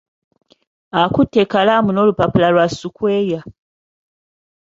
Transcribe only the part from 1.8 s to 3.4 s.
n'olupapula lwa sukweya.